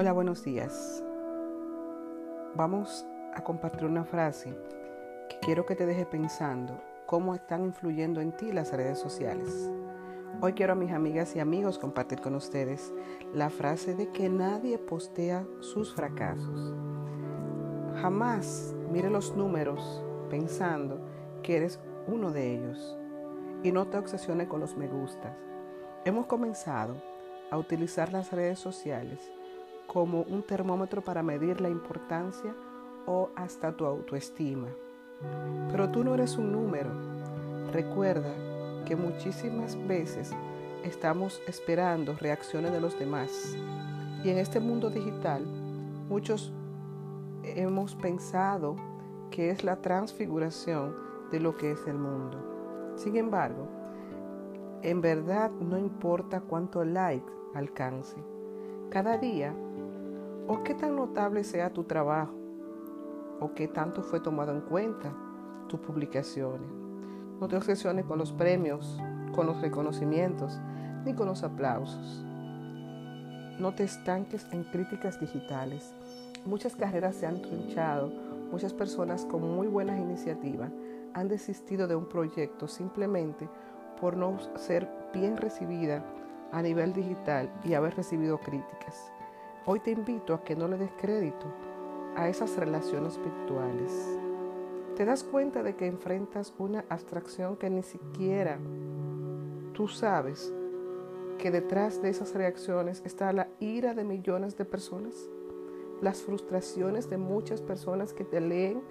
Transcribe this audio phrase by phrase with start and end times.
[0.00, 1.02] Hola, buenos días.
[2.54, 3.04] Vamos
[3.34, 4.56] a compartir una frase
[5.28, 9.68] que quiero que te deje pensando cómo están influyendo en ti las redes sociales.
[10.40, 12.94] Hoy quiero a mis amigas y amigos compartir con ustedes
[13.34, 16.76] la frase de que nadie postea sus fracasos.
[18.00, 21.00] Jamás mire los números pensando
[21.42, 22.96] que eres uno de ellos
[23.64, 25.36] y no te obsesiones con los me gustas.
[26.04, 26.94] Hemos comenzado
[27.50, 29.28] a utilizar las redes sociales
[29.88, 32.54] como un termómetro para medir la importancia
[33.06, 34.68] o hasta tu autoestima.
[35.70, 36.90] Pero tú no eres un número.
[37.72, 40.30] Recuerda que muchísimas veces
[40.84, 43.56] estamos esperando reacciones de los demás.
[44.22, 45.44] Y en este mundo digital,
[46.08, 46.52] muchos
[47.42, 48.76] hemos pensado
[49.30, 50.94] que es la transfiguración
[51.30, 52.94] de lo que es el mundo.
[52.96, 53.68] Sin embargo,
[54.82, 58.16] en verdad no importa cuánto like alcance.
[58.90, 59.54] Cada día
[60.48, 62.34] o qué tan notable sea tu trabajo,
[63.38, 65.12] o qué tanto fue tomado en cuenta
[65.68, 66.70] tus publicaciones.
[67.38, 68.98] No te obsesiones con los premios,
[69.34, 70.58] con los reconocimientos,
[71.04, 72.24] ni con los aplausos.
[73.60, 75.94] No te estanques en críticas digitales.
[76.46, 78.10] Muchas carreras se han trinchado,
[78.50, 80.72] muchas personas con muy buenas iniciativas
[81.12, 83.48] han desistido de un proyecto simplemente
[84.00, 86.02] por no ser bien recibida
[86.52, 89.12] a nivel digital y haber recibido críticas.
[89.70, 91.44] Hoy te invito a que no le des crédito
[92.16, 94.18] a esas relaciones virtuales.
[94.96, 98.58] Te das cuenta de que enfrentas una abstracción que ni siquiera
[99.74, 100.54] tú sabes
[101.36, 105.28] que detrás de esas reacciones está la ira de millones de personas,
[106.00, 108.82] las frustraciones de muchas personas que te leen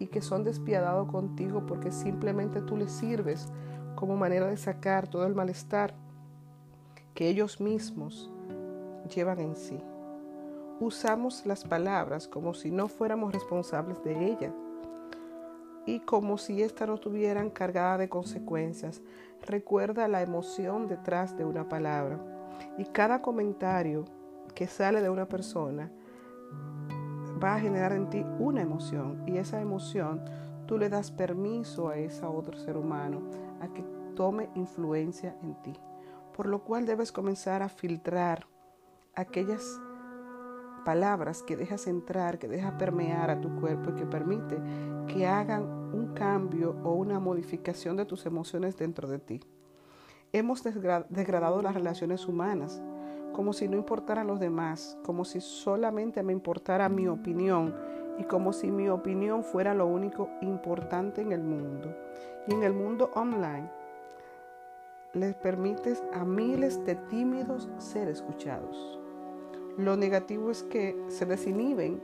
[0.00, 3.46] y que son despiadados contigo porque simplemente tú les sirves
[3.94, 5.94] como manera de sacar todo el malestar
[7.14, 8.32] que ellos mismos
[9.14, 9.80] llevan en sí
[10.80, 14.52] usamos las palabras como si no fuéramos responsables de ellas
[15.86, 19.00] y como si éstas no estuvieran cargadas de consecuencias.
[19.46, 22.18] Recuerda la emoción detrás de una palabra
[22.76, 24.04] y cada comentario
[24.54, 25.90] que sale de una persona
[27.42, 30.24] va a generar en ti una emoción y esa emoción
[30.66, 33.22] tú le das permiso a ese otro ser humano
[33.60, 33.84] a que
[34.16, 35.74] tome influencia en ti.
[36.34, 38.46] Por lo cual debes comenzar a filtrar
[39.14, 39.80] aquellas
[40.86, 44.56] palabras que dejas entrar, que dejas permear a tu cuerpo y que permite
[45.08, 49.40] que hagan un cambio o una modificación de tus emociones dentro de ti.
[50.32, 52.80] Hemos degradado las relaciones humanas
[53.32, 57.74] como si no importaran los demás, como si solamente me importara mi opinión
[58.16, 61.92] y como si mi opinión fuera lo único importante en el mundo.
[62.46, 63.68] Y en el mundo online
[65.14, 69.00] les permites a miles de tímidos ser escuchados.
[69.78, 72.00] Lo negativo es que se desinhiben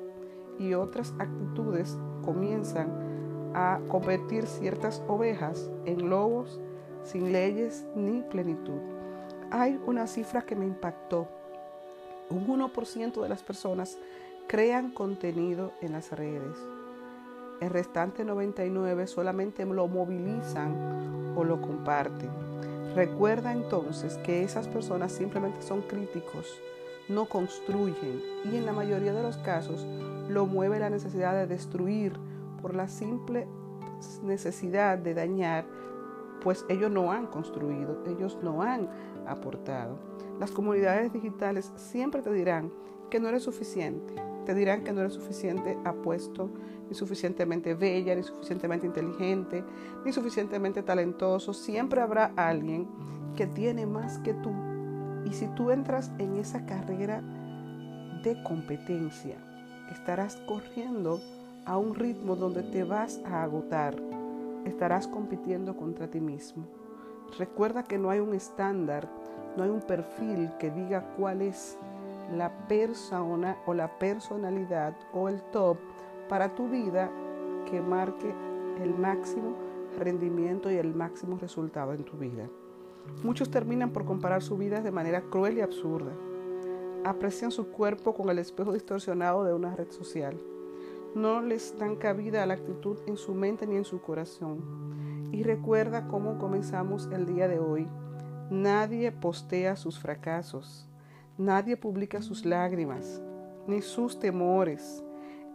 [0.59, 6.60] y otras actitudes comienzan a convertir ciertas ovejas en lobos
[7.03, 8.78] sin leyes ni plenitud.
[9.50, 11.28] Hay una cifra que me impactó.
[12.28, 13.99] Un 1% de las personas
[14.49, 16.56] crean contenido en las redes.
[17.60, 22.31] El restante 99 solamente lo movilizan o lo comparten.
[22.94, 26.60] Recuerda entonces que esas personas simplemente son críticos
[27.09, 29.87] no construyen y en la mayoría de los casos
[30.29, 32.15] lo mueve la necesidad de destruir
[32.61, 33.47] por la simple
[34.23, 35.65] necesidad de dañar,
[36.43, 38.89] pues ellos no han construido, ellos no han
[39.27, 39.97] aportado.
[40.41, 42.73] Las comunidades digitales siempre te dirán
[43.11, 44.15] que no eres suficiente,
[44.45, 46.51] te dirán que no eres suficiente apuesto,
[46.89, 49.65] ni suficientemente bella, ni suficientemente inteligente,
[50.05, 51.53] ni suficientemente talentoso.
[51.53, 52.89] Siempre habrá alguien
[53.37, 54.51] que tiene más que tú
[55.25, 57.22] y si tú entras en esa carrera
[58.22, 59.37] de competencia,
[59.91, 61.21] estarás corriendo
[61.65, 63.97] a un ritmo donde te vas a agotar.
[64.65, 66.65] Estarás compitiendo contra ti mismo.
[67.38, 69.09] Recuerda que no hay un estándar,
[69.57, 71.78] no hay un perfil que diga cuál es
[72.36, 75.77] la persona o la personalidad o el top
[76.28, 77.10] para tu vida
[77.71, 78.33] que marque
[78.80, 79.54] el máximo
[79.98, 82.48] rendimiento y el máximo resultado en tu vida.
[83.22, 86.13] Muchos terminan por comparar su vida de manera cruel y absurda.
[87.04, 90.41] Aprecian su cuerpo con el espejo distorsionado de una red social.
[91.15, 95.31] No les dan cabida a la actitud en su mente ni en su corazón.
[95.33, 97.89] Y recuerda cómo comenzamos el día de hoy.
[98.51, 100.89] Nadie postea sus fracasos.
[101.39, 103.22] Nadie publica sus lágrimas,
[103.66, 105.03] ni sus temores.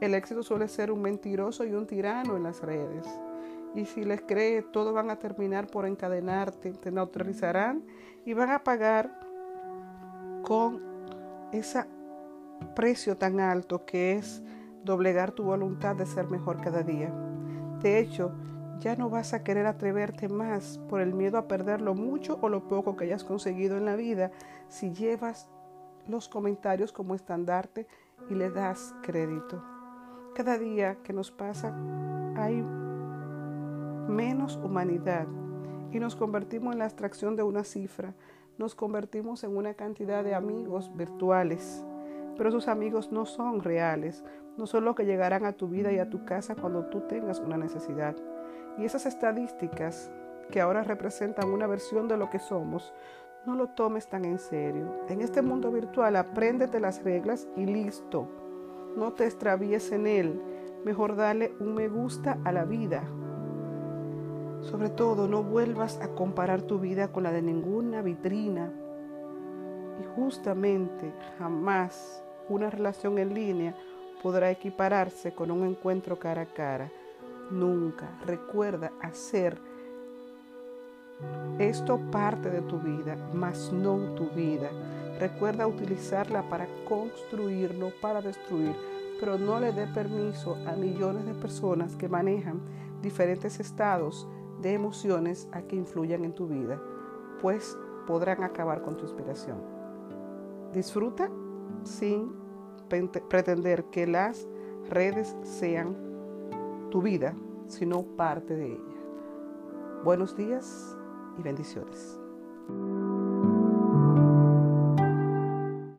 [0.01, 3.07] El éxito suele ser un mentiroso y un tirano en las redes.
[3.77, 7.83] Y si les cree, todos van a terminar por encadenarte, te neutralizarán
[8.25, 9.19] y van a pagar
[10.41, 10.81] con
[11.51, 11.85] esa
[12.75, 14.41] precio tan alto que es
[14.83, 17.13] doblegar tu voluntad de ser mejor cada día.
[17.79, 18.31] De hecho,
[18.79, 22.49] ya no vas a querer atreverte más por el miedo a perder lo mucho o
[22.49, 24.31] lo poco que hayas conseguido en la vida
[24.69, 25.51] si llevas
[26.07, 27.85] los comentarios como estandarte
[28.27, 29.63] y le das crédito.
[30.33, 31.75] Cada día que nos pasa
[32.35, 32.65] hay
[34.07, 35.27] menos humanidad
[35.91, 38.13] y nos convertimos en la abstracción de una cifra,
[38.57, 41.85] nos convertimos en una cantidad de amigos virtuales,
[42.37, 44.23] pero sus amigos no son reales,
[44.57, 47.39] no son los que llegarán a tu vida y a tu casa cuando tú tengas
[47.39, 48.15] una necesidad.
[48.77, 50.11] Y esas estadísticas
[50.51, 52.93] que ahora representan una versión de lo que somos,
[53.45, 54.93] no lo tomes tan en serio.
[55.09, 58.27] En este mundo virtual apréndete las reglas y listo.
[58.95, 60.41] No te extravíes en él.
[60.83, 63.03] Mejor dale un me gusta a la vida.
[64.69, 68.69] Sobre todo, no vuelvas a comparar tu vida con la de ninguna vitrina.
[70.01, 73.75] Y justamente jamás una relación en línea
[74.21, 76.91] podrá equipararse con un encuentro cara a cara.
[77.49, 78.09] Nunca.
[78.25, 79.57] Recuerda hacer
[81.59, 84.69] esto parte de tu vida, mas no tu vida.
[85.17, 88.75] Recuerda utilizarla para construir, no para destruir,
[89.19, 92.59] pero no le dé permiso a millones de personas que manejan
[93.01, 94.27] diferentes estados
[94.61, 96.81] de emociones a que influyan en tu vida,
[97.41, 99.57] pues podrán acabar con tu inspiración.
[100.73, 101.29] Disfruta
[101.83, 102.31] sin
[103.29, 104.47] pretender que las
[104.89, 105.95] redes sean
[106.89, 107.35] tu vida,
[107.67, 108.97] sino parte de ella.
[110.03, 110.97] Buenos días
[111.37, 112.19] y bendiciones.